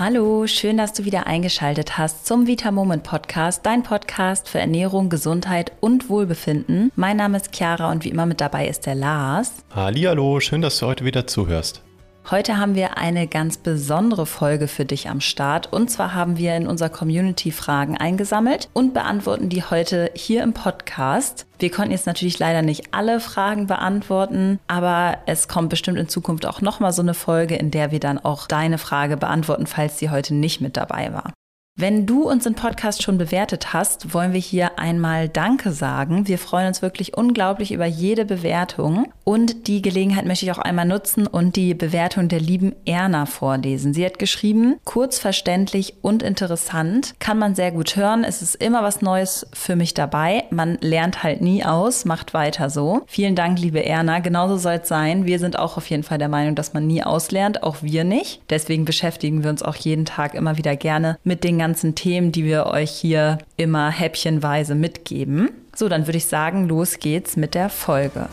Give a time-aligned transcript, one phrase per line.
[0.00, 5.10] Hallo, schön, dass du wieder eingeschaltet hast zum Vita Moment Podcast, dein Podcast für Ernährung,
[5.10, 6.90] Gesundheit und Wohlbefinden.
[6.96, 9.56] Mein Name ist Chiara und wie immer mit dabei ist der Lars.
[9.74, 11.82] Hallo, schön, dass du heute wieder zuhörst.
[12.28, 15.72] Heute haben wir eine ganz besondere Folge für dich am Start.
[15.72, 20.52] Und zwar haben wir in unserer Community Fragen eingesammelt und beantworten die heute hier im
[20.52, 21.46] Podcast.
[21.58, 26.46] Wir konnten jetzt natürlich leider nicht alle Fragen beantworten, aber es kommt bestimmt in Zukunft
[26.46, 30.10] auch nochmal so eine Folge, in der wir dann auch deine Frage beantworten, falls sie
[30.10, 31.32] heute nicht mit dabei war.
[31.80, 36.28] Wenn du unseren Podcast schon bewertet hast, wollen wir hier einmal Danke sagen.
[36.28, 39.10] Wir freuen uns wirklich unglaublich über jede Bewertung.
[39.24, 43.94] Und die Gelegenheit möchte ich auch einmal nutzen und die Bewertung der lieben Erna vorlesen.
[43.94, 47.14] Sie hat geschrieben, kurz, verständlich und interessant.
[47.18, 48.24] Kann man sehr gut hören.
[48.24, 50.44] Es ist immer was Neues für mich dabei.
[50.50, 52.04] Man lernt halt nie aus.
[52.04, 53.04] Macht weiter so.
[53.06, 54.18] Vielen Dank, liebe Erna.
[54.18, 55.24] Genauso soll es sein.
[55.24, 57.62] Wir sind auch auf jeden Fall der Meinung, dass man nie auslernt.
[57.62, 58.42] Auch wir nicht.
[58.50, 62.32] Deswegen beschäftigen wir uns auch jeden Tag immer wieder gerne mit den ganzen ganzen Themen,
[62.32, 65.50] die wir euch hier immer häppchenweise mitgeben.
[65.72, 68.28] So, dann würde ich sagen, los geht's mit der Folge.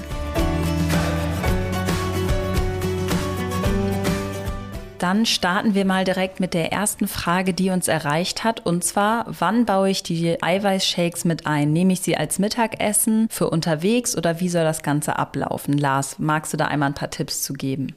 [4.97, 8.65] Dann starten wir mal direkt mit der ersten Frage, die uns erreicht hat.
[8.65, 11.71] Und zwar, wann baue ich die Eiweißshakes mit ein?
[11.71, 15.77] Nehme ich sie als Mittagessen für unterwegs oder wie soll das Ganze ablaufen?
[15.77, 17.93] Lars, magst du da einmal ein paar Tipps zu geben?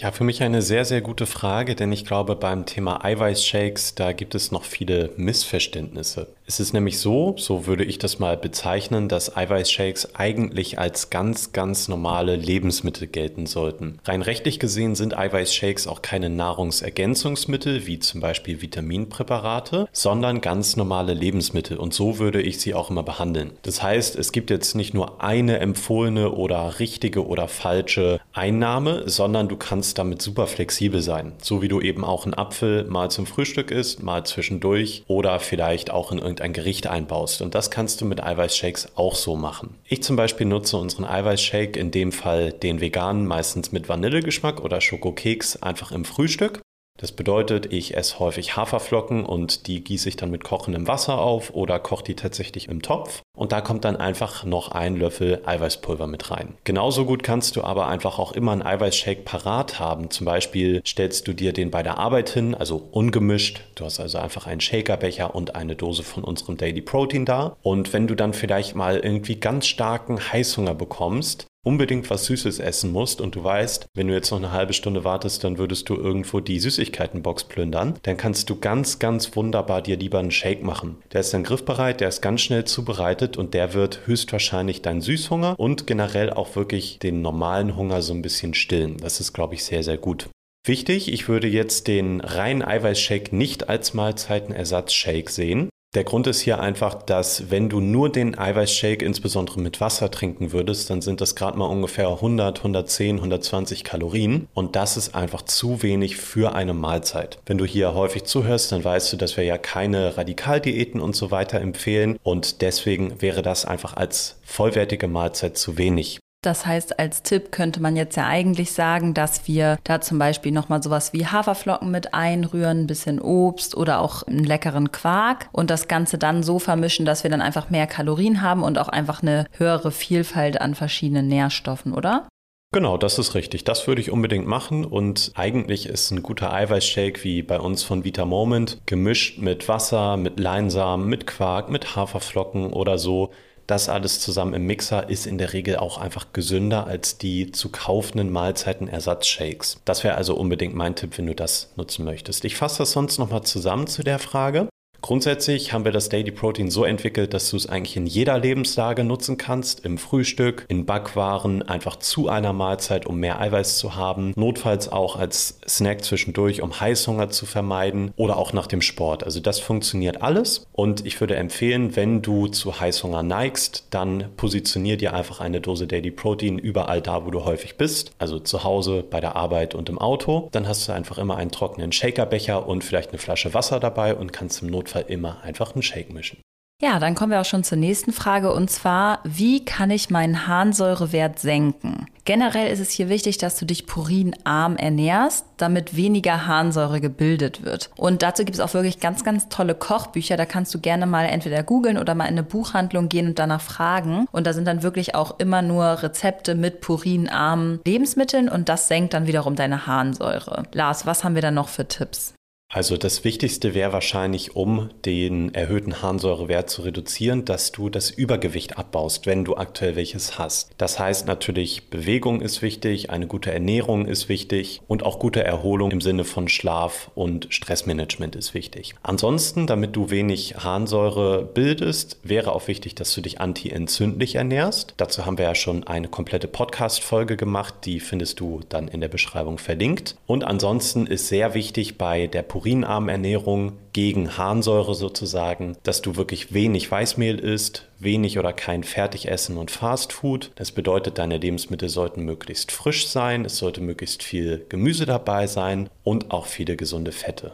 [0.00, 4.12] Ja, für mich eine sehr, sehr gute Frage, denn ich glaube, beim Thema Eiweißshakes, da
[4.12, 6.37] gibt es noch viele Missverständnisse.
[6.50, 11.52] Es ist nämlich so, so würde ich das mal bezeichnen, dass Eiweißshakes eigentlich als ganz,
[11.52, 13.98] ganz normale Lebensmittel gelten sollten.
[14.06, 21.12] Rein rechtlich gesehen sind Eiweißshakes auch keine Nahrungsergänzungsmittel, wie zum Beispiel Vitaminpräparate, sondern ganz normale
[21.12, 21.76] Lebensmittel.
[21.76, 23.50] Und so würde ich sie auch immer behandeln.
[23.60, 29.48] Das heißt, es gibt jetzt nicht nur eine empfohlene oder richtige oder falsche Einnahme, sondern
[29.48, 31.34] du kannst damit super flexibel sein.
[31.42, 35.90] So wie du eben auch einen Apfel mal zum Frühstück isst, mal zwischendurch oder vielleicht
[35.90, 37.42] auch in irgendeinem irgendein Gericht einbaust.
[37.42, 39.74] Und das kannst du mit Eiweißshakes auch so machen.
[39.84, 44.80] Ich zum Beispiel nutze unseren Eiweißshake, in dem Fall den veganen, meistens mit Vanillegeschmack oder
[44.80, 46.60] Schokokeks, einfach im Frühstück.
[46.98, 51.54] Das bedeutet, ich esse häufig Haferflocken und die gieße ich dann mit kochendem Wasser auf
[51.54, 53.22] oder koche die tatsächlich im Topf.
[53.36, 56.54] Und da kommt dann einfach noch ein Löffel Eiweißpulver mit rein.
[56.64, 60.10] Genauso gut kannst du aber einfach auch immer einen Eiweißshake parat haben.
[60.10, 63.60] Zum Beispiel stellst du dir den bei der Arbeit hin, also ungemischt.
[63.76, 67.56] Du hast also einfach einen Shakerbecher und eine Dose von unserem Daily Protein da.
[67.62, 72.92] Und wenn du dann vielleicht mal irgendwie ganz starken Heißhunger bekommst, unbedingt was Süßes essen
[72.92, 75.96] musst und du weißt, wenn du jetzt noch eine halbe Stunde wartest, dann würdest du
[75.96, 80.98] irgendwo die Süßigkeitenbox plündern, dann kannst du ganz, ganz wunderbar dir lieber einen Shake machen.
[81.12, 85.58] Der ist dann griffbereit, der ist ganz schnell zubereitet und der wird höchstwahrscheinlich deinen Süßhunger
[85.58, 88.96] und generell auch wirklich den normalen Hunger so ein bisschen stillen.
[88.98, 90.28] Das ist, glaube ich, sehr, sehr gut.
[90.66, 96.60] Wichtig, ich würde jetzt den reinen Eiweißshake nicht als Mahlzeitenersatzshake sehen, der Grund ist hier
[96.60, 101.34] einfach, dass wenn du nur den Eiweißshake insbesondere mit Wasser trinken würdest, dann sind das
[101.34, 106.74] gerade mal ungefähr 100, 110, 120 Kalorien und das ist einfach zu wenig für eine
[106.74, 107.38] Mahlzeit.
[107.46, 111.30] Wenn du hier häufig zuhörst, dann weißt du, dass wir ja keine Radikaldiäten und so
[111.30, 116.20] weiter empfehlen und deswegen wäre das einfach als vollwertige Mahlzeit zu wenig.
[116.42, 120.52] Das heißt, als Tipp könnte man jetzt ja eigentlich sagen, dass wir da zum Beispiel
[120.52, 125.68] nochmal sowas wie Haferflocken mit einrühren, ein bisschen Obst oder auch einen leckeren Quark und
[125.68, 129.20] das Ganze dann so vermischen, dass wir dann einfach mehr Kalorien haben und auch einfach
[129.20, 132.28] eine höhere Vielfalt an verschiedenen Nährstoffen, oder?
[132.70, 133.64] Genau, das ist richtig.
[133.64, 134.84] Das würde ich unbedingt machen.
[134.84, 140.18] Und eigentlich ist ein guter Eiweißshake wie bei uns von Vita Moment gemischt mit Wasser,
[140.18, 143.30] mit Leinsamen, mit Quark, mit Haferflocken oder so
[143.68, 147.68] das alles zusammen im Mixer ist in der Regel auch einfach gesünder als die zu
[147.68, 149.82] kaufenden Mahlzeitenersatzshakes.
[149.84, 152.44] Das wäre also unbedingt mein Tipp, wenn du das nutzen möchtest.
[152.46, 154.68] Ich fasse das sonst nochmal zusammen zu der Frage.
[155.00, 159.04] Grundsätzlich haben wir das Daily Protein so entwickelt, dass du es eigentlich in jeder Lebenslage
[159.04, 159.84] nutzen kannst.
[159.84, 164.32] Im Frühstück, in Backwaren, einfach zu einer Mahlzeit, um mehr Eiweiß zu haben.
[164.34, 169.22] Notfalls auch als Snack zwischendurch, um Heißhunger zu vermeiden oder auch nach dem Sport.
[169.22, 170.66] Also das funktioniert alles.
[170.72, 175.86] Und ich würde empfehlen, wenn du zu Heißhunger neigst, dann positionier dir einfach eine Dose
[175.86, 178.10] Daily Protein überall da, wo du häufig bist.
[178.18, 180.48] Also zu Hause, bei der Arbeit und im Auto.
[180.50, 184.32] Dann hast du einfach immer einen trockenen Shakerbecher und vielleicht eine Flasche Wasser dabei und
[184.32, 186.38] kannst im Notfall Notfall immer einfach einen Shake mischen.
[186.80, 190.46] Ja, dann kommen wir auch schon zur nächsten Frage und zwar, wie kann ich meinen
[190.46, 192.06] Harnsäurewert senken?
[192.24, 197.90] Generell ist es hier wichtig, dass du dich purinarm ernährst, damit weniger Harnsäure gebildet wird.
[197.96, 200.36] Und dazu gibt es auch wirklich ganz, ganz tolle Kochbücher.
[200.36, 203.62] Da kannst du gerne mal entweder googeln oder mal in eine Buchhandlung gehen und danach
[203.62, 204.28] fragen.
[204.30, 209.14] Und da sind dann wirklich auch immer nur Rezepte mit purinarmen Lebensmitteln und das senkt
[209.14, 210.62] dann wiederum deine Harnsäure.
[210.72, 212.34] Lars, was haben wir da noch für Tipps?
[212.70, 218.76] Also das Wichtigste wäre wahrscheinlich, um den erhöhten Harnsäurewert zu reduzieren, dass du das Übergewicht
[218.76, 220.72] abbaust, wenn du aktuell welches hast.
[220.76, 225.92] Das heißt natürlich, Bewegung ist wichtig, eine gute Ernährung ist wichtig und auch gute Erholung
[225.92, 228.94] im Sinne von Schlaf und Stressmanagement ist wichtig.
[229.02, 234.92] Ansonsten, damit du wenig Harnsäure bildest, wäre auch wichtig, dass du dich anti-entzündlich ernährst.
[234.98, 239.08] Dazu haben wir ja schon eine komplette Podcast-Folge gemacht, die findest du dann in der
[239.08, 240.16] Beschreibung verlinkt.
[240.26, 246.52] Und ansonsten ist sehr wichtig bei der purinarmen Ernährung gegen Harnsäure sozusagen, dass du wirklich
[246.52, 250.50] wenig Weißmehl isst, wenig oder kein Fertigessen und Fastfood.
[250.56, 255.88] Das bedeutet, deine Lebensmittel sollten möglichst frisch sein, es sollte möglichst viel Gemüse dabei sein
[256.02, 257.52] und auch viele gesunde Fette.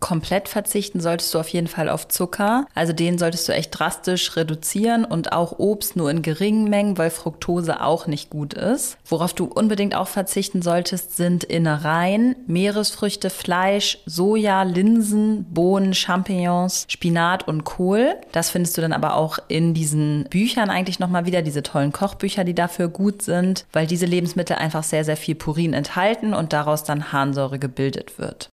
[0.00, 2.66] Komplett verzichten solltest du auf jeden Fall auf Zucker.
[2.74, 7.10] Also den solltest du echt drastisch reduzieren und auch Obst nur in geringen Mengen, weil
[7.10, 8.96] Fructose auch nicht gut ist.
[9.04, 17.46] Worauf du unbedingt auch verzichten solltest, sind Innereien, Meeresfrüchte, Fleisch, Soja, Linsen, Bohnen, Champignons, Spinat
[17.46, 18.16] und Kohl.
[18.32, 22.44] Das findest du dann aber auch in diesen Büchern eigentlich nochmal wieder, diese tollen Kochbücher,
[22.44, 26.84] die dafür gut sind, weil diese Lebensmittel einfach sehr, sehr viel Purin enthalten und daraus
[26.84, 28.50] dann Harnsäure gebildet wird.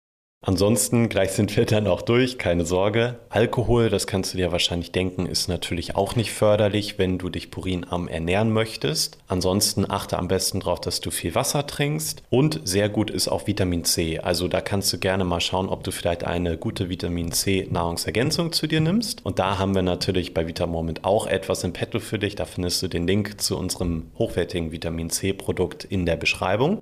[0.45, 3.15] Ansonsten, gleich sind wir dann auch durch, keine Sorge.
[3.29, 7.49] Alkohol, das kannst du dir wahrscheinlich denken, ist natürlich auch nicht förderlich, wenn du dich
[7.49, 9.17] purinarm ernähren möchtest.
[9.29, 12.23] Ansonsten achte am besten darauf, dass du viel Wasser trinkst.
[12.29, 14.19] Und sehr gut ist auch Vitamin C.
[14.19, 18.51] Also da kannst du gerne mal schauen, ob du vielleicht eine gute Vitamin C Nahrungsergänzung
[18.51, 19.25] zu dir nimmst.
[19.25, 22.35] Und da haben wir natürlich bei Vitamoment auch etwas im Petto für dich.
[22.35, 26.81] Da findest du den Link zu unserem hochwertigen Vitamin C Produkt in der Beschreibung.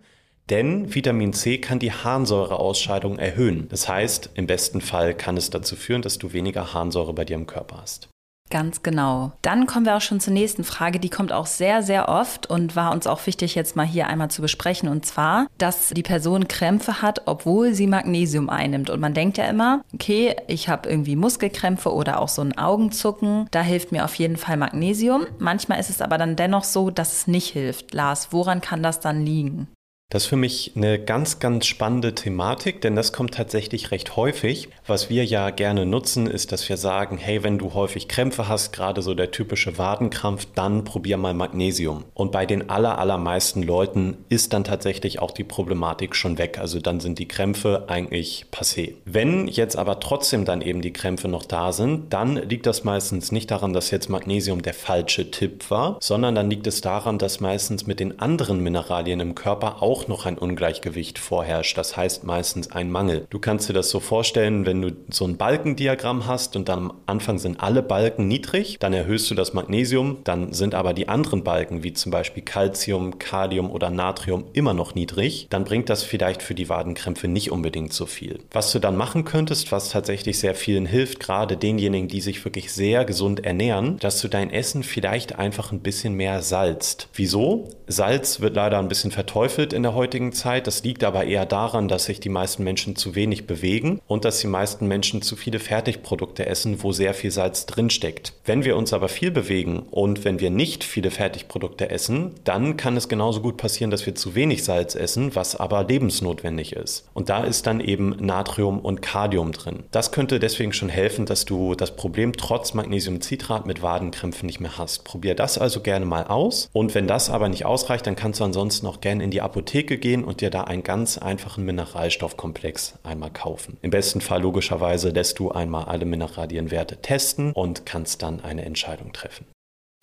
[0.52, 3.70] Denn Vitamin C kann die Harnsäureausscheidung erhöhen.
[3.70, 7.36] Das heißt, im besten Fall kann es dazu führen, dass du weniger Harnsäure bei dir
[7.36, 8.10] im Körper hast.
[8.50, 9.32] Ganz genau.
[9.42, 11.00] Dann kommen wir auch schon zur nächsten Frage.
[11.00, 14.30] Die kommt auch sehr, sehr oft und war uns auch wichtig, jetzt mal hier einmal
[14.30, 14.90] zu besprechen.
[14.90, 18.90] Und zwar, dass die Person Krämpfe hat, obwohl sie Magnesium einnimmt.
[18.90, 23.48] Und man denkt ja immer, okay, ich habe irgendwie Muskelkrämpfe oder auch so ein Augenzucken.
[23.52, 25.28] Da hilft mir auf jeden Fall Magnesium.
[25.40, 27.94] Manchmal ist es aber dann dennoch so, dass es nicht hilft.
[27.94, 29.70] Lars, woran kann das dann liegen?
[30.12, 34.68] Das ist für mich eine ganz, ganz spannende Thematik, denn das kommt tatsächlich recht häufig.
[34.86, 38.74] Was wir ja gerne nutzen, ist, dass wir sagen, hey, wenn du häufig Krämpfe hast,
[38.74, 42.04] gerade so der typische Wadenkrampf, dann probier mal Magnesium.
[42.14, 46.58] Und bei den aller, allermeisten Leuten ist dann tatsächlich auch die Problematik schon weg.
[46.60, 48.96] Also dann sind die Krämpfe eigentlich passé.
[49.06, 53.32] Wenn jetzt aber trotzdem dann eben die Krämpfe noch da sind, dann liegt das meistens
[53.32, 57.40] nicht daran, dass jetzt Magnesium der falsche Tipp war, sondern dann liegt es daran, dass
[57.40, 61.78] meistens mit den anderen Mineralien im Körper auch auch noch ein Ungleichgewicht vorherrscht.
[61.78, 63.28] Das heißt meistens ein Mangel.
[63.30, 66.94] Du kannst dir das so vorstellen, wenn du so ein Balkendiagramm hast und dann am
[67.06, 71.44] Anfang sind alle Balken niedrig, dann erhöhst du das Magnesium, dann sind aber die anderen
[71.44, 75.48] Balken, wie zum Beispiel Calcium, Kalium oder Natrium, immer noch niedrig.
[75.50, 78.40] Dann bringt das vielleicht für die Wadenkrämpfe nicht unbedingt so viel.
[78.52, 82.72] Was du dann machen könntest, was tatsächlich sehr vielen hilft, gerade denjenigen, die sich wirklich
[82.72, 87.10] sehr gesund ernähren, dass du dein Essen vielleicht einfach ein bisschen mehr salzt.
[87.14, 87.70] Wieso?
[87.88, 90.68] Salz wird leider ein bisschen verteufelt in der der heutigen Zeit.
[90.68, 94.40] Das liegt aber eher daran, dass sich die meisten Menschen zu wenig bewegen und dass
[94.40, 98.34] die meisten Menschen zu viele Fertigprodukte essen, wo sehr viel Salz drinsteckt.
[98.46, 102.96] Wenn wir uns aber viel bewegen und wenn wir nicht viele Fertigprodukte essen, dann kann
[102.96, 107.06] es genauso gut passieren, dass wir zu wenig Salz essen, was aber lebensnotwendig ist.
[107.14, 109.84] Und da ist dann eben Natrium und Kalium drin.
[109.92, 114.78] Das könnte deswegen schon helfen, dass du das Problem trotz Magnesiumcitrat mit Wadenkrämpfen nicht mehr
[114.78, 115.04] hast.
[115.04, 116.70] Probier das also gerne mal aus.
[116.72, 119.81] Und wenn das aber nicht ausreicht, dann kannst du ansonsten auch gerne in die Apotheke
[119.82, 123.78] Apotheke gehen und dir da einen ganz einfachen Mineralstoffkomplex einmal kaufen.
[123.82, 129.12] Im besten Fall logischerweise lässt du einmal alle Mineralienwerte testen und kannst dann eine Entscheidung
[129.12, 129.46] treffen.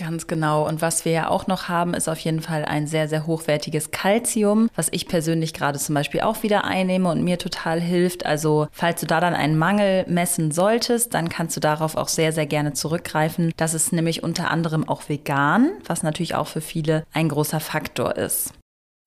[0.00, 0.66] Ganz genau.
[0.66, 3.90] Und was wir ja auch noch haben, ist auf jeden Fall ein sehr, sehr hochwertiges
[3.90, 8.24] Calcium, was ich persönlich gerade zum Beispiel auch wieder einnehme und mir total hilft.
[8.24, 12.32] Also falls du da dann einen Mangel messen solltest, dann kannst du darauf auch sehr,
[12.32, 13.52] sehr gerne zurückgreifen.
[13.56, 18.16] Das ist nämlich unter anderem auch vegan, was natürlich auch für viele ein großer Faktor
[18.16, 18.52] ist.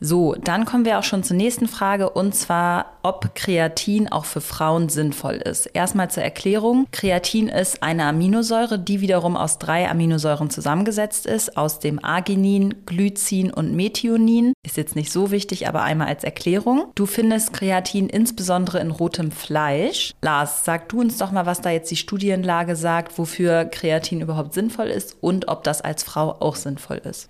[0.03, 4.41] So, dann kommen wir auch schon zur nächsten Frage und zwar, ob Kreatin auch für
[4.41, 5.67] Frauen sinnvoll ist.
[5.67, 6.87] Erstmal zur Erklärung.
[6.91, 13.53] Kreatin ist eine Aminosäure, die wiederum aus drei Aminosäuren zusammengesetzt ist, aus dem Arginin, Glycin
[13.53, 14.53] und Methionin.
[14.65, 16.87] Ist jetzt nicht so wichtig, aber einmal als Erklärung.
[16.95, 20.13] Du findest Kreatin insbesondere in rotem Fleisch.
[20.23, 24.55] Lars, sag du uns doch mal, was da jetzt die Studienlage sagt, wofür Kreatin überhaupt
[24.55, 27.29] sinnvoll ist und ob das als Frau auch sinnvoll ist.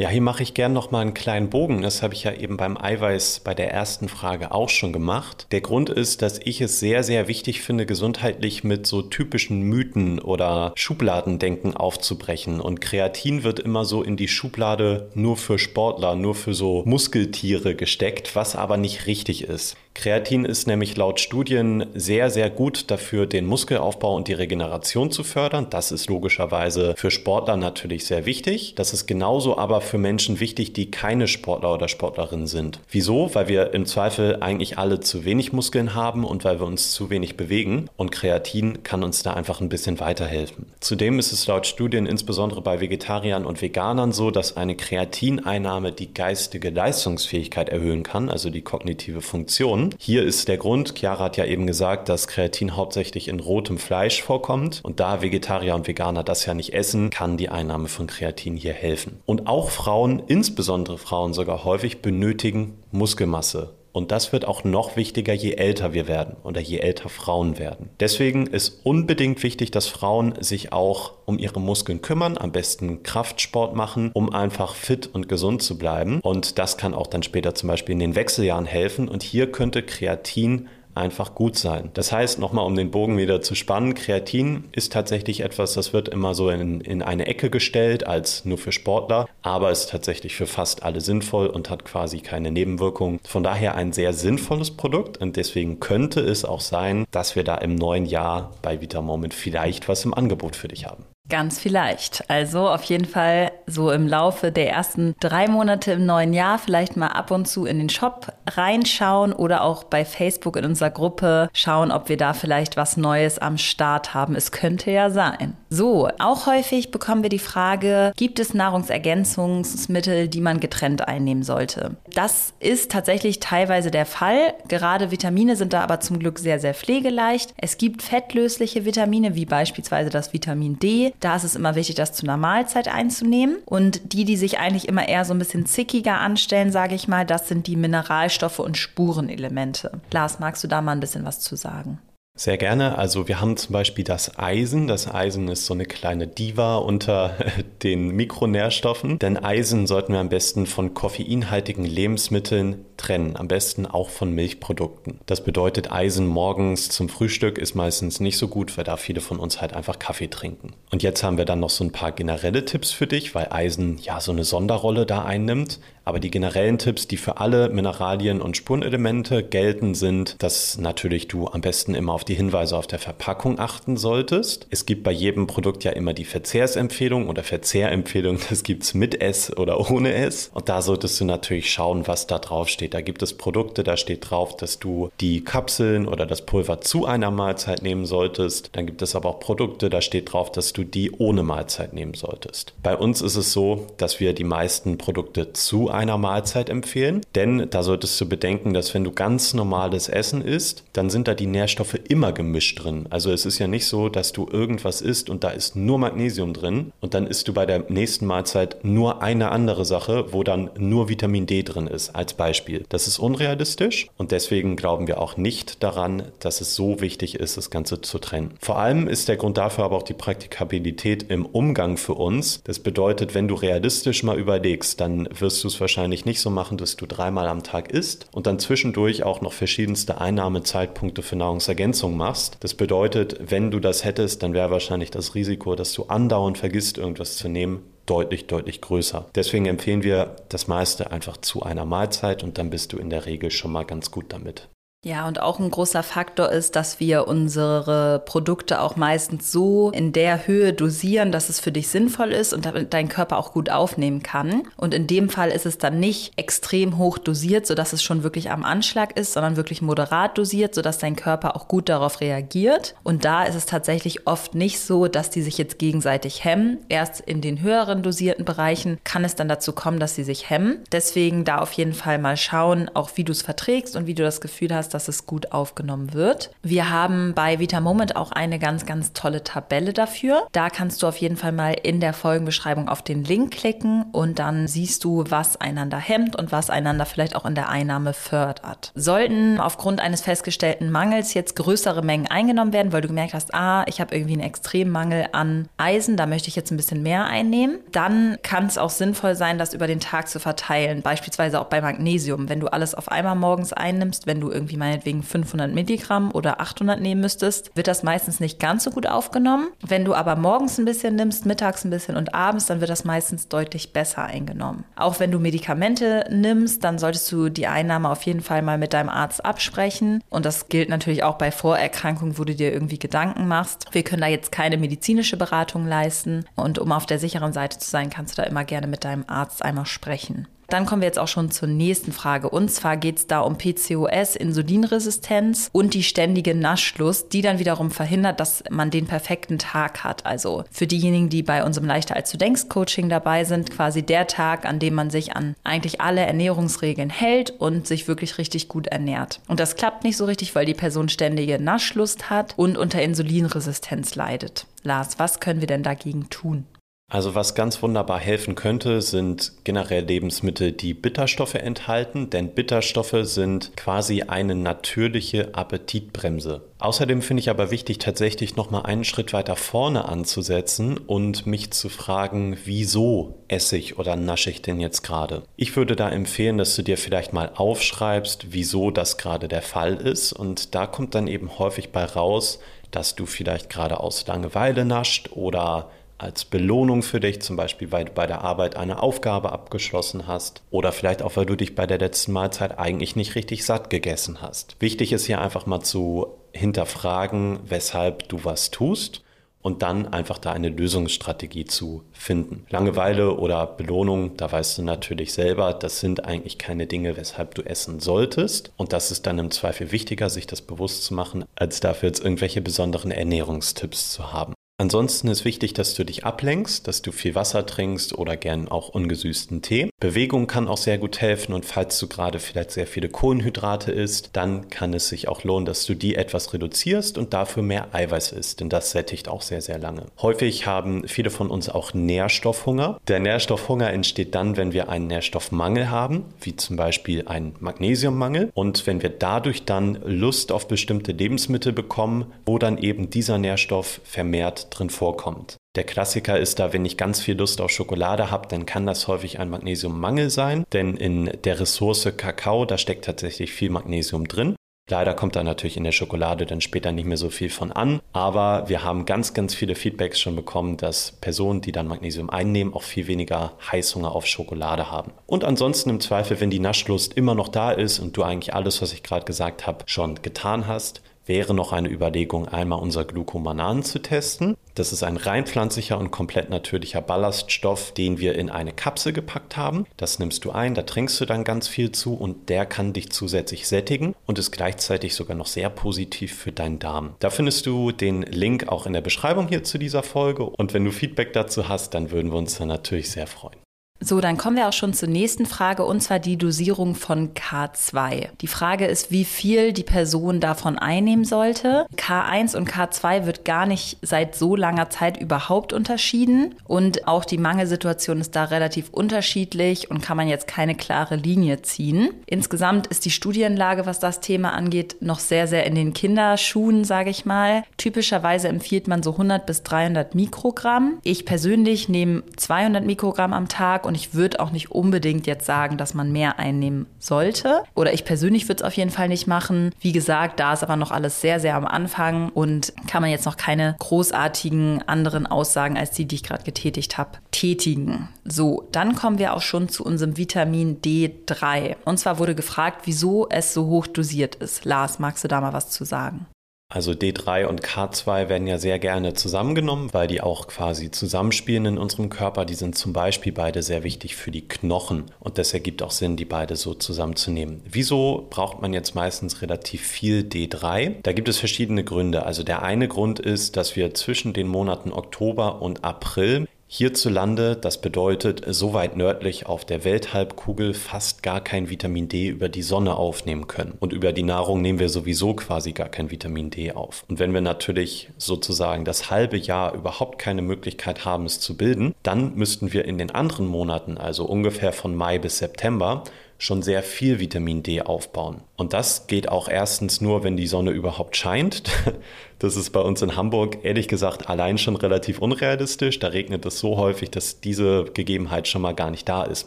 [0.00, 1.82] Ja, hier mache ich gern noch mal einen kleinen Bogen.
[1.82, 5.46] Das habe ich ja eben beim Eiweiß bei der ersten Frage auch schon gemacht.
[5.50, 10.18] Der Grund ist, dass ich es sehr, sehr wichtig finde, gesundheitlich mit so typischen Mythen
[10.18, 12.62] oder Schubladendenken aufzubrechen.
[12.62, 17.74] Und Kreatin wird immer so in die Schublade nur für Sportler, nur für so Muskeltiere
[17.74, 19.76] gesteckt, was aber nicht richtig ist.
[19.94, 25.24] Kreatin ist nämlich laut Studien sehr, sehr gut dafür, den Muskelaufbau und die Regeneration zu
[25.24, 25.66] fördern.
[25.68, 28.74] Das ist logischerweise für Sportler natürlich sehr wichtig.
[28.76, 32.80] Das ist genauso aber für Menschen wichtig, die keine Sportler oder Sportlerinnen sind.
[32.88, 33.34] Wieso?
[33.34, 37.10] Weil wir im Zweifel eigentlich alle zu wenig Muskeln haben und weil wir uns zu
[37.10, 37.88] wenig bewegen.
[37.96, 40.66] Und Kreatin kann uns da einfach ein bisschen weiterhelfen.
[40.80, 46.14] Zudem ist es laut Studien insbesondere bei Vegetariern und Veganern so, dass eine Kreatineinnahme die
[46.14, 49.79] geistige Leistungsfähigkeit erhöhen kann, also die kognitive Funktion.
[49.80, 49.94] Kreatin.
[49.98, 54.22] Hier ist der Grund, Chiara hat ja eben gesagt, dass Kreatin hauptsächlich in rotem Fleisch
[54.22, 54.80] vorkommt.
[54.82, 58.72] Und da Vegetarier und Veganer das ja nicht essen, kann die Einnahme von Kreatin hier
[58.72, 59.20] helfen.
[59.26, 63.74] Und auch Frauen, insbesondere Frauen sogar häufig, benötigen Muskelmasse.
[63.92, 67.90] Und das wird auch noch wichtiger, je älter wir werden oder je älter Frauen werden.
[67.98, 73.74] Deswegen ist unbedingt wichtig, dass Frauen sich auch um ihre Muskeln kümmern, am besten Kraftsport
[73.74, 76.20] machen, um einfach fit und gesund zu bleiben.
[76.20, 79.08] Und das kann auch dann später zum Beispiel in den Wechseljahren helfen.
[79.08, 80.68] Und hier könnte Kreatin
[81.00, 81.90] einfach gut sein.
[81.94, 86.08] Das heißt, nochmal um den Bogen wieder zu spannen, Kreatin ist tatsächlich etwas, das wird
[86.08, 90.46] immer so in, in eine Ecke gestellt als nur für Sportler, aber ist tatsächlich für
[90.46, 93.20] fast alle sinnvoll und hat quasi keine Nebenwirkungen.
[93.24, 97.56] Von daher ein sehr sinnvolles Produkt und deswegen könnte es auch sein, dass wir da
[97.56, 101.04] im neuen Jahr bei Vitamoment vielleicht was im Angebot für dich haben.
[101.30, 102.28] Ganz vielleicht.
[102.28, 106.96] Also auf jeden Fall so im Laufe der ersten drei Monate im neuen Jahr vielleicht
[106.96, 111.48] mal ab und zu in den Shop reinschauen oder auch bei Facebook in unserer Gruppe
[111.52, 114.34] schauen, ob wir da vielleicht was Neues am Start haben.
[114.34, 115.56] Es könnte ja sein.
[115.68, 121.96] So, auch häufig bekommen wir die Frage, gibt es Nahrungsergänzungsmittel, die man getrennt einnehmen sollte?
[122.12, 124.54] Das ist tatsächlich teilweise der Fall.
[124.66, 127.54] Gerade Vitamine sind da aber zum Glück sehr, sehr pflegeleicht.
[127.56, 131.12] Es gibt fettlösliche Vitamine, wie beispielsweise das Vitamin D.
[131.20, 133.58] Da ist es immer wichtig, das zu einer Mahlzeit einzunehmen.
[133.66, 137.26] Und die, die sich eigentlich immer eher so ein bisschen zickiger anstellen, sage ich mal,
[137.26, 140.00] das sind die Mineralstoffe und Spurenelemente.
[140.12, 141.98] Lars, magst du da mal ein bisschen was zu sagen?
[142.40, 142.96] Sehr gerne.
[142.96, 144.86] Also wir haben zum Beispiel das Eisen.
[144.86, 147.34] Das Eisen ist so eine kleine Diva unter
[147.82, 149.18] den Mikronährstoffen.
[149.18, 153.36] Denn Eisen sollten wir am besten von koffeinhaltigen Lebensmitteln trennen.
[153.36, 155.20] Am besten auch von Milchprodukten.
[155.26, 159.38] Das bedeutet, Eisen morgens zum Frühstück ist meistens nicht so gut, weil da viele von
[159.38, 160.72] uns halt einfach Kaffee trinken.
[160.90, 163.98] Und jetzt haben wir dann noch so ein paar generelle Tipps für dich, weil Eisen
[163.98, 165.78] ja so eine Sonderrolle da einnimmt.
[166.04, 171.46] Aber die generellen Tipps, die für alle Mineralien und Spurenelemente gelten, sind, dass natürlich du
[171.48, 174.66] am besten immer auf die Hinweise auf der Verpackung achten solltest.
[174.70, 178.38] Es gibt bei jedem Produkt ja immer die Verzehrsempfehlung oder Verzehrempfehlung.
[178.50, 180.50] Das gibt es mit S oder ohne S.
[180.52, 182.94] Und da solltest du natürlich schauen, was da drauf steht.
[182.94, 187.06] Da gibt es Produkte, da steht drauf, dass du die Kapseln oder das Pulver zu
[187.06, 188.70] einer Mahlzeit nehmen solltest.
[188.72, 192.14] Dann gibt es aber auch Produkte, da steht drauf, dass du die ohne Mahlzeit nehmen
[192.14, 192.74] solltest.
[192.82, 197.20] Bei uns ist es so, dass wir die meisten Produkte zu einer einer Mahlzeit empfehlen,
[197.34, 201.34] denn da solltest du bedenken, dass wenn du ganz normales Essen isst, dann sind da
[201.34, 203.04] die Nährstoffe immer gemischt drin.
[203.10, 206.54] Also es ist ja nicht so, dass du irgendwas isst und da ist nur Magnesium
[206.54, 210.70] drin und dann isst du bei der nächsten Mahlzeit nur eine andere Sache, wo dann
[210.78, 212.86] nur Vitamin D drin ist, als Beispiel.
[212.88, 217.58] Das ist unrealistisch und deswegen glauben wir auch nicht daran, dass es so wichtig ist,
[217.58, 218.54] das Ganze zu trennen.
[218.58, 222.62] Vor allem ist der Grund dafür aber auch die Praktikabilität im Umgang für uns.
[222.64, 226.78] Das bedeutet, wenn du realistisch mal überlegst, dann wirst du es wahrscheinlich nicht so machen,
[226.78, 232.16] dass du dreimal am Tag isst und dann zwischendurch auch noch verschiedenste Einnahmezeitpunkte für Nahrungsergänzung
[232.16, 232.56] machst.
[232.60, 236.98] Das bedeutet, wenn du das hättest, dann wäre wahrscheinlich das Risiko, dass du andauernd vergisst,
[236.98, 239.26] irgendwas zu nehmen, deutlich, deutlich größer.
[239.34, 243.26] Deswegen empfehlen wir das meiste einfach zu einer Mahlzeit und dann bist du in der
[243.26, 244.68] Regel schon mal ganz gut damit.
[245.02, 250.12] Ja, und auch ein großer Faktor ist, dass wir unsere Produkte auch meistens so in
[250.12, 254.22] der Höhe dosieren, dass es für dich sinnvoll ist und dein Körper auch gut aufnehmen
[254.22, 254.64] kann.
[254.76, 258.50] Und in dem Fall ist es dann nicht extrem hoch dosiert, sodass es schon wirklich
[258.50, 262.94] am Anschlag ist, sondern wirklich moderat dosiert, sodass dein Körper auch gut darauf reagiert.
[263.02, 266.76] Und da ist es tatsächlich oft nicht so, dass die sich jetzt gegenseitig hemmen.
[266.90, 270.84] Erst in den höheren dosierten Bereichen kann es dann dazu kommen, dass sie sich hemmen.
[270.92, 274.22] Deswegen da auf jeden Fall mal schauen, auch wie du es verträgst und wie du
[274.22, 276.50] das Gefühl hast, dass es gut aufgenommen wird.
[276.62, 280.46] Wir haben bei Vita Moment auch eine ganz, ganz tolle Tabelle dafür.
[280.52, 284.38] Da kannst du auf jeden Fall mal in der Folgenbeschreibung auf den Link klicken und
[284.38, 288.92] dann siehst du, was einander hemmt und was einander vielleicht auch in der Einnahme fördert.
[288.94, 293.84] Sollten aufgrund eines festgestellten Mangels jetzt größere Mengen eingenommen werden, weil du gemerkt hast, ah,
[293.86, 297.26] ich habe irgendwie einen extremen Mangel an Eisen, da möchte ich jetzt ein bisschen mehr
[297.26, 301.02] einnehmen, dann kann es auch sinnvoll sein, das über den Tag zu verteilen.
[301.02, 302.48] Beispielsweise auch bei Magnesium.
[302.48, 307.00] Wenn du alles auf einmal morgens einnimmst, wenn du irgendwie meinetwegen 500 Milligramm oder 800
[307.00, 309.68] nehmen müsstest, wird das meistens nicht ganz so gut aufgenommen.
[309.86, 313.04] Wenn du aber morgens ein bisschen nimmst, mittags ein bisschen und abends, dann wird das
[313.04, 314.84] meistens deutlich besser eingenommen.
[314.96, 318.92] Auch wenn du Medikamente nimmst, dann solltest du die Einnahme auf jeden Fall mal mit
[318.92, 320.24] deinem Arzt absprechen.
[320.30, 323.86] Und das gilt natürlich auch bei Vorerkrankungen, wo du dir irgendwie Gedanken machst.
[323.92, 326.44] Wir können da jetzt keine medizinische Beratung leisten.
[326.56, 329.24] Und um auf der sicheren Seite zu sein, kannst du da immer gerne mit deinem
[329.26, 330.48] Arzt einmal sprechen.
[330.70, 332.48] Dann kommen wir jetzt auch schon zur nächsten Frage.
[332.48, 337.90] Und zwar geht es da um PCOS, Insulinresistenz und die ständige Naschlust, die dann wiederum
[337.90, 340.24] verhindert, dass man den perfekten Tag hat.
[340.24, 344.28] Also für diejenigen, die bei unserem Leichter als du denkst Coaching dabei sind, quasi der
[344.28, 348.86] Tag, an dem man sich an eigentlich alle Ernährungsregeln hält und sich wirklich richtig gut
[348.86, 349.40] ernährt.
[349.48, 354.14] Und das klappt nicht so richtig, weil die Person ständige Naschlust hat und unter Insulinresistenz
[354.14, 354.66] leidet.
[354.84, 356.64] Lars, was können wir denn dagegen tun?
[357.10, 363.76] Also was ganz wunderbar helfen könnte, sind generell Lebensmittel, die Bitterstoffe enthalten, denn Bitterstoffe sind
[363.76, 366.62] quasi eine natürliche Appetitbremse.
[366.78, 371.88] Außerdem finde ich aber wichtig, tatsächlich nochmal einen Schritt weiter vorne anzusetzen und mich zu
[371.88, 375.42] fragen, wieso esse ich oder nasche ich denn jetzt gerade?
[375.56, 379.96] Ich würde da empfehlen, dass du dir vielleicht mal aufschreibst, wieso das gerade der Fall
[379.96, 382.60] ist und da kommt dann eben häufig bei raus,
[382.92, 385.90] dass du vielleicht gerade aus Langeweile nascht oder
[386.20, 390.62] als Belohnung für dich, zum Beispiel weil du bei der Arbeit eine Aufgabe abgeschlossen hast
[390.70, 394.42] oder vielleicht auch, weil du dich bei der letzten Mahlzeit eigentlich nicht richtig satt gegessen
[394.42, 394.76] hast.
[394.80, 399.22] Wichtig ist hier einfach mal zu hinterfragen, weshalb du was tust
[399.62, 402.66] und dann einfach da eine Lösungsstrategie zu finden.
[402.70, 407.62] Langeweile oder Belohnung, da weißt du natürlich selber, das sind eigentlich keine Dinge, weshalb du
[407.62, 408.72] essen solltest.
[408.76, 412.24] Und das ist dann im Zweifel wichtiger, sich das bewusst zu machen, als dafür jetzt
[412.24, 414.54] irgendwelche besonderen Ernährungstipps zu haben.
[414.80, 418.88] Ansonsten ist wichtig, dass du dich ablenkst, dass du viel Wasser trinkst oder gern auch
[418.88, 419.90] ungesüßten Tee.
[420.00, 424.30] Bewegung kann auch sehr gut helfen und falls du gerade vielleicht sehr viele Kohlenhydrate isst,
[424.32, 428.32] dann kann es sich auch lohnen, dass du die etwas reduzierst und dafür mehr Eiweiß
[428.32, 430.06] isst, denn das sättigt auch sehr, sehr lange.
[430.22, 433.02] Häufig haben viele von uns auch Nährstoffhunger.
[433.06, 438.86] Der Nährstoffhunger entsteht dann, wenn wir einen Nährstoffmangel haben, wie zum Beispiel einen Magnesiummangel und
[438.86, 444.69] wenn wir dadurch dann Lust auf bestimmte Lebensmittel bekommen, wo dann eben dieser Nährstoff vermehrt
[444.70, 445.56] drin vorkommt.
[445.76, 449.06] Der Klassiker ist da, wenn ich ganz viel Lust auf Schokolade habe, dann kann das
[449.06, 454.56] häufig ein Magnesiummangel sein, denn in der Ressource Kakao, da steckt tatsächlich viel Magnesium drin.
[454.90, 458.00] Leider kommt da natürlich in der Schokolade dann später nicht mehr so viel von an,
[458.12, 462.74] aber wir haben ganz, ganz viele Feedbacks schon bekommen, dass Personen, die dann Magnesium einnehmen,
[462.74, 465.12] auch viel weniger Heißhunger auf Schokolade haben.
[465.26, 468.82] Und ansonsten im Zweifel, wenn die Naschlust immer noch da ist und du eigentlich alles,
[468.82, 473.84] was ich gerade gesagt habe, schon getan hast, wäre noch eine Überlegung, einmal unser Glucomanan
[473.84, 474.56] zu testen.
[474.74, 479.56] Das ist ein rein pflanzlicher und komplett natürlicher Ballaststoff, den wir in eine Kapsel gepackt
[479.56, 479.86] haben.
[479.96, 483.10] Das nimmst du ein, da trinkst du dann ganz viel zu und der kann dich
[483.10, 487.14] zusätzlich sättigen und ist gleichzeitig sogar noch sehr positiv für deinen Darm.
[487.20, 490.84] Da findest du den Link auch in der Beschreibung hier zu dieser Folge und wenn
[490.84, 493.60] du Feedback dazu hast, dann würden wir uns dann natürlich sehr freuen.
[494.02, 498.28] So, dann kommen wir auch schon zur nächsten Frage und zwar die Dosierung von K2.
[498.40, 501.84] Die Frage ist, wie viel die Person davon einnehmen sollte.
[501.96, 507.36] K1 und K2 wird gar nicht seit so langer Zeit überhaupt unterschieden und auch die
[507.36, 512.08] Mangelsituation ist da relativ unterschiedlich und kann man jetzt keine klare Linie ziehen.
[512.24, 517.10] Insgesamt ist die Studienlage, was das Thema angeht, noch sehr, sehr in den Kinderschuhen, sage
[517.10, 517.64] ich mal.
[517.76, 521.00] Typischerweise empfiehlt man so 100 bis 300 Mikrogramm.
[521.02, 525.76] Ich persönlich nehme 200 Mikrogramm am Tag und ich würde auch nicht unbedingt jetzt sagen,
[525.76, 527.64] dass man mehr einnehmen sollte.
[527.74, 529.74] Oder ich persönlich würde es auf jeden Fall nicht machen.
[529.80, 533.26] Wie gesagt, da ist aber noch alles sehr, sehr am Anfang und kann man jetzt
[533.26, 538.08] noch keine großartigen anderen Aussagen als die, die ich gerade getätigt habe, tätigen.
[538.24, 541.74] So, dann kommen wir auch schon zu unserem Vitamin D3.
[541.84, 544.64] Und zwar wurde gefragt, wieso es so hoch dosiert ist.
[544.64, 546.26] Lars, magst du da mal was zu sagen?
[546.72, 551.78] Also D3 und K2 werden ja sehr gerne zusammengenommen, weil die auch quasi zusammenspielen in
[551.78, 552.44] unserem Körper.
[552.44, 556.16] Die sind zum Beispiel beide sehr wichtig für die Knochen und das ergibt auch Sinn,
[556.16, 557.60] die beide so zusammenzunehmen.
[557.68, 560.94] Wieso braucht man jetzt meistens relativ viel D3?
[561.02, 562.24] Da gibt es verschiedene Gründe.
[562.24, 567.80] Also der eine Grund ist, dass wir zwischen den Monaten Oktober und April Hierzulande, das
[567.80, 572.94] bedeutet so weit nördlich auf der Welthalbkugel fast gar kein Vitamin D über die Sonne
[572.94, 573.76] aufnehmen können.
[573.80, 577.04] Und über die Nahrung nehmen wir sowieso quasi gar kein Vitamin D auf.
[577.08, 581.92] Und wenn wir natürlich sozusagen das halbe Jahr überhaupt keine Möglichkeit haben, es zu bilden,
[582.04, 586.04] dann müssten wir in den anderen Monaten, also ungefähr von Mai bis September,
[586.40, 588.40] schon sehr viel Vitamin D aufbauen.
[588.56, 591.62] Und das geht auch erstens nur, wenn die Sonne überhaupt scheint.
[592.40, 595.98] Das ist bei uns in Hamburg ehrlich gesagt allein schon relativ unrealistisch.
[595.98, 599.46] Da regnet es so häufig, dass diese Gegebenheit schon mal gar nicht da ist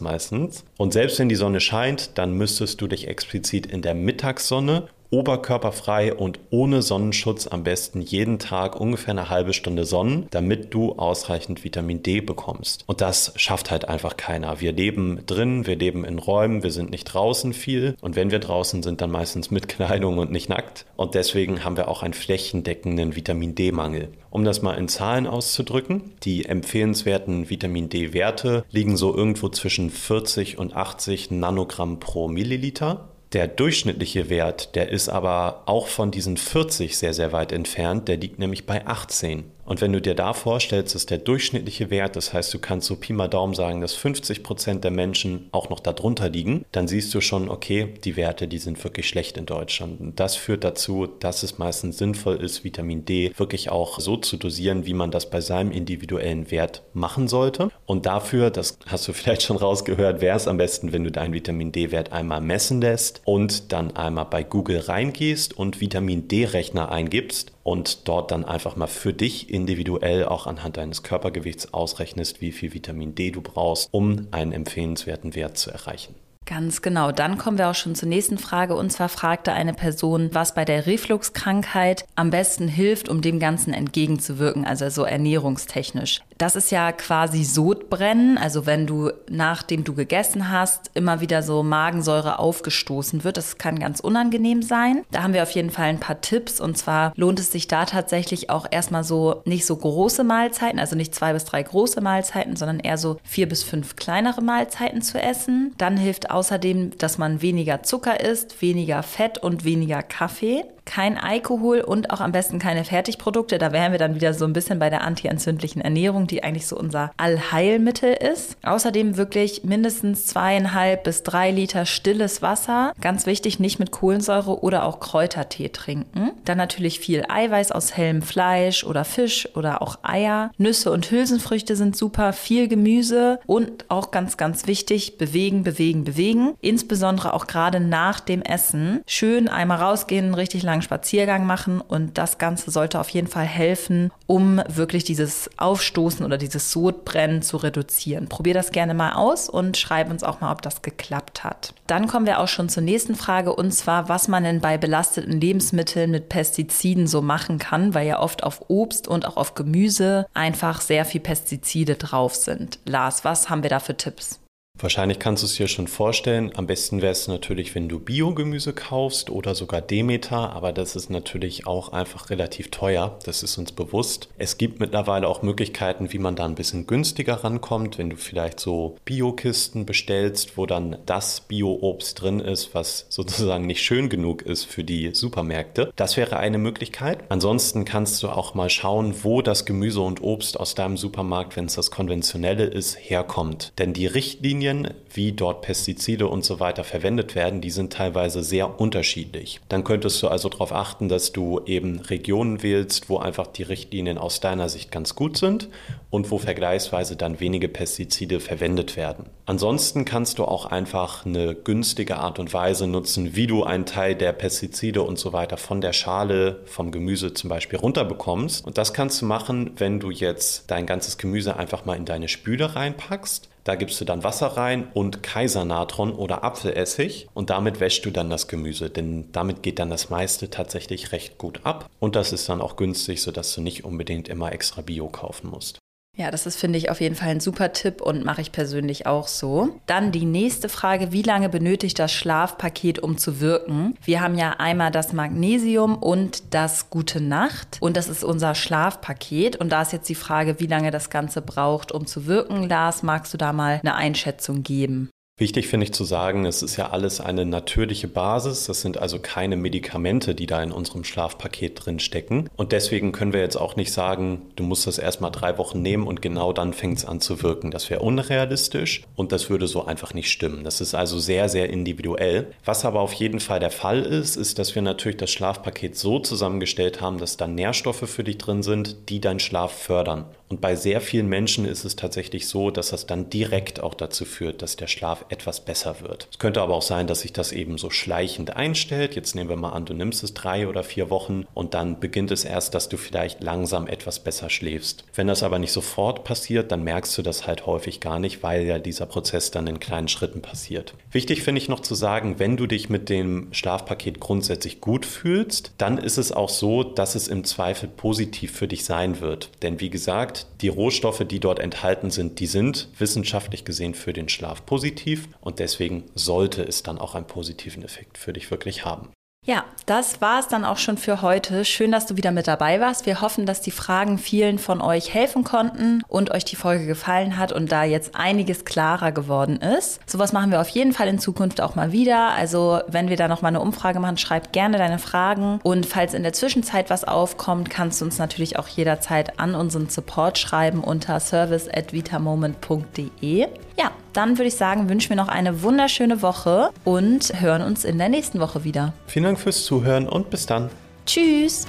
[0.00, 0.64] meistens.
[0.76, 6.14] Und selbst wenn die Sonne scheint, dann müsstest du dich explizit in der Mittagssonne oberkörperfrei
[6.14, 11.64] und ohne Sonnenschutz am besten jeden Tag ungefähr eine halbe Stunde Sonnen, damit du ausreichend
[11.64, 12.84] Vitamin D bekommst.
[12.86, 14.60] Und das schafft halt einfach keiner.
[14.60, 18.38] Wir leben drin, wir leben in Räumen, wir sind nicht draußen viel und wenn wir
[18.38, 20.86] draußen sind, dann meistens mit Kleidung und nicht nackt.
[20.96, 24.08] Und deswegen haben wir auch einen flächendeckenden Vitamin D-Mangel.
[24.30, 30.58] Um das mal in Zahlen auszudrücken, die empfehlenswerten Vitamin D-Werte liegen so irgendwo zwischen 40
[30.58, 33.10] und 80 Nanogramm pro Milliliter.
[33.34, 38.06] Der durchschnittliche Wert, der ist aber auch von diesen 40 sehr, sehr weit entfernt.
[38.06, 39.42] Der liegt nämlich bei 18.
[39.64, 42.96] Und wenn du dir da vorstellst, ist der durchschnittliche Wert, das heißt, du kannst so
[42.96, 47.14] Pi mal Daumen sagen, dass 50 Prozent der Menschen auch noch darunter liegen, dann siehst
[47.14, 50.00] du schon, okay, die Werte, die sind wirklich schlecht in Deutschland.
[50.00, 54.36] Und das führt dazu, dass es meistens sinnvoll ist, Vitamin D wirklich auch so zu
[54.36, 57.70] dosieren, wie man das bei seinem individuellen Wert machen sollte.
[57.86, 61.32] Und dafür, das hast du vielleicht schon rausgehört, wäre es am besten, wenn du deinen
[61.32, 67.53] Vitamin D-Wert einmal messen lässt und dann einmal bei Google reingehst und Vitamin D-Rechner eingibst
[67.64, 72.72] und dort dann einfach mal für dich individuell auch anhand deines Körpergewichts ausrechnest, wie viel
[72.72, 76.14] Vitamin D du brauchst, um einen empfehlenswerten Wert zu erreichen.
[76.46, 77.10] Ganz genau.
[77.10, 78.76] Dann kommen wir auch schon zur nächsten Frage.
[78.76, 83.72] Und zwar fragte eine Person, was bei der Refluxkrankheit am besten hilft, um dem Ganzen
[83.72, 86.20] entgegenzuwirken, also so ernährungstechnisch.
[86.36, 91.62] Das ist ja quasi Sodbrennen, also wenn du nachdem du gegessen hast, immer wieder so
[91.62, 93.36] Magensäure aufgestoßen wird.
[93.36, 95.04] Das kann ganz unangenehm sein.
[95.12, 96.60] Da haben wir auf jeden Fall ein paar Tipps.
[96.60, 100.96] Und zwar lohnt es sich da tatsächlich auch erstmal so nicht so große Mahlzeiten, also
[100.96, 105.20] nicht zwei bis drei große Mahlzeiten, sondern eher so vier bis fünf kleinere Mahlzeiten zu
[105.20, 105.72] essen.
[105.78, 111.80] Dann hilft außerdem, dass man weniger Zucker isst, weniger Fett und weniger Kaffee kein Alkohol
[111.80, 113.58] und auch am besten keine Fertigprodukte.
[113.58, 116.76] Da wären wir dann wieder so ein bisschen bei der antientzündlichen Ernährung, die eigentlich so
[116.76, 118.56] unser Allheilmittel ist.
[118.62, 122.92] Außerdem wirklich mindestens zweieinhalb bis drei Liter stilles Wasser.
[123.00, 126.30] Ganz wichtig, nicht mit Kohlensäure oder auch Kräutertee trinken.
[126.44, 130.50] Dann natürlich viel Eiweiß aus hellem Fleisch oder Fisch oder auch Eier.
[130.58, 132.32] Nüsse und Hülsenfrüchte sind super.
[132.32, 136.54] Viel Gemüse und auch ganz, ganz wichtig, bewegen, bewegen, bewegen.
[136.60, 139.02] Insbesondere auch gerade nach dem Essen.
[139.06, 143.44] Schön einmal rausgehen, richtig lang langen Spaziergang machen und das Ganze sollte auf jeden Fall
[143.44, 148.28] helfen, um wirklich dieses Aufstoßen oder dieses Sodbrennen zu reduzieren.
[148.28, 151.74] Probier das gerne mal aus und schreib uns auch mal, ob das geklappt hat.
[151.86, 155.40] Dann kommen wir auch schon zur nächsten Frage und zwar, was man denn bei belasteten
[155.40, 160.26] Lebensmitteln mit Pestiziden so machen kann, weil ja oft auf Obst und auch auf Gemüse
[160.34, 162.80] einfach sehr viel Pestizide drauf sind.
[162.84, 164.40] Lars, was haben wir da für Tipps?
[164.80, 166.50] Wahrscheinlich kannst du es dir schon vorstellen.
[166.56, 171.10] Am besten wäre es natürlich, wenn du Biogemüse kaufst oder sogar Demeter, aber das ist
[171.10, 173.18] natürlich auch einfach relativ teuer.
[173.24, 174.28] Das ist uns bewusst.
[174.36, 178.58] Es gibt mittlerweile auch Möglichkeiten, wie man da ein bisschen günstiger rankommt, wenn du vielleicht
[178.58, 184.64] so Biokisten bestellst, wo dann das Bio-Obst drin ist, was sozusagen nicht schön genug ist
[184.64, 185.92] für die Supermärkte.
[185.94, 187.20] Das wäre eine Möglichkeit.
[187.28, 191.66] Ansonsten kannst du auch mal schauen, wo das Gemüse und Obst aus deinem Supermarkt, wenn
[191.66, 193.72] es das konventionelle ist, herkommt.
[193.78, 198.42] Denn die Richtlinie Richtlinien, wie dort Pestizide und so weiter verwendet werden, die sind teilweise
[198.42, 199.60] sehr unterschiedlich.
[199.68, 204.18] Dann könntest du also darauf achten, dass du eben Regionen wählst, wo einfach die Richtlinien
[204.18, 205.68] aus deiner Sicht ganz gut sind
[206.10, 209.26] und wo vergleichsweise dann wenige Pestizide verwendet werden.
[209.46, 214.14] Ansonsten kannst du auch einfach eine günstige Art und Weise nutzen, wie du einen Teil
[214.14, 218.66] der Pestizide und so weiter von der Schale vom Gemüse zum Beispiel runterbekommst.
[218.66, 222.28] Und das kannst du machen, wenn du jetzt dein ganzes Gemüse einfach mal in deine
[222.28, 228.04] Spüle reinpackst da gibst du dann Wasser rein und Kaisernatron oder Apfelessig und damit wäschst
[228.04, 232.14] du dann das Gemüse, denn damit geht dann das meiste tatsächlich recht gut ab und
[232.14, 235.78] das ist dann auch günstig, sodass du nicht unbedingt immer extra Bio kaufen musst.
[236.16, 239.06] Ja, das ist, finde ich, auf jeden Fall ein super Tipp und mache ich persönlich
[239.06, 239.80] auch so.
[239.86, 243.96] Dann die nächste Frage, wie lange benötigt das Schlafpaket, um zu wirken?
[244.04, 249.56] Wir haben ja einmal das Magnesium und das Gute Nacht und das ist unser Schlafpaket
[249.56, 252.68] und da ist jetzt die Frage, wie lange das Ganze braucht, um zu wirken.
[252.68, 255.10] Lars, magst du da mal eine Einschätzung geben?
[255.36, 258.66] Wichtig finde ich zu sagen, es ist ja alles eine natürliche Basis.
[258.66, 262.48] Das sind also keine Medikamente, die da in unserem Schlafpaket drin stecken.
[262.54, 266.06] Und deswegen können wir jetzt auch nicht sagen, du musst das erstmal drei Wochen nehmen
[266.06, 267.72] und genau dann fängt es an zu wirken.
[267.72, 270.62] Das wäre unrealistisch und das würde so einfach nicht stimmen.
[270.62, 272.52] Das ist also sehr, sehr individuell.
[272.64, 276.20] Was aber auf jeden Fall der Fall ist, ist, dass wir natürlich das Schlafpaket so
[276.20, 280.26] zusammengestellt haben, dass da Nährstoffe für dich drin sind, die deinen Schlaf fördern.
[280.48, 284.24] Und bei sehr vielen Menschen ist es tatsächlich so, dass das dann direkt auch dazu
[284.24, 286.28] führt, dass der Schlaf Etwas besser wird.
[286.30, 289.14] Es könnte aber auch sein, dass sich das eben so schleichend einstellt.
[289.14, 292.30] Jetzt nehmen wir mal an, du nimmst es drei oder vier Wochen und dann beginnt
[292.30, 295.04] es erst, dass du vielleicht langsam etwas besser schläfst.
[295.14, 298.64] Wenn das aber nicht sofort passiert, dann merkst du das halt häufig gar nicht, weil
[298.64, 300.94] ja dieser Prozess dann in kleinen Schritten passiert.
[301.10, 305.72] Wichtig finde ich noch zu sagen, wenn du dich mit dem Schlafpaket grundsätzlich gut fühlst,
[305.78, 309.50] dann ist es auch so, dass es im Zweifel positiv für dich sein wird.
[309.62, 314.28] Denn wie gesagt, die Rohstoffe, die dort enthalten sind, die sind wissenschaftlich gesehen für den
[314.28, 319.10] Schlaf positiv und deswegen sollte es dann auch einen positiven Effekt für dich wirklich haben.
[319.46, 321.66] Ja, das war es dann auch schon für heute.
[321.66, 323.04] Schön, dass du wieder mit dabei warst.
[323.04, 327.36] Wir hoffen, dass die Fragen vielen von euch helfen konnten und euch die Folge gefallen
[327.36, 330.00] hat und da jetzt einiges klarer geworden ist.
[330.08, 332.30] Sowas machen wir auf jeden Fall in Zukunft auch mal wieder.
[332.30, 336.14] Also, wenn wir da noch mal eine Umfrage machen, schreib gerne deine Fragen und falls
[336.14, 340.82] in der Zwischenzeit was aufkommt, kannst du uns natürlich auch jederzeit an unseren Support schreiben
[340.82, 343.48] unter service@vitamoment.de.
[343.76, 347.98] Ja, dann würde ich sagen, wünschen wir noch eine wunderschöne Woche und hören uns in
[347.98, 348.92] der nächsten Woche wieder.
[349.06, 350.70] Vielen Dank fürs Zuhören und bis dann.
[351.06, 351.66] Tschüss.